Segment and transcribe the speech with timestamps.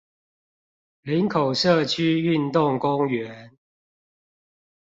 [1.03, 3.51] 林口社區運動公園